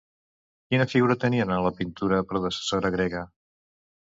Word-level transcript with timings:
Quina 0.71 0.87
figura 0.93 1.17
tenien 1.25 1.53
en 1.57 1.61
la 1.67 1.73
pintura 1.81 2.23
predecessora 2.33 2.93
grega? 2.99 3.23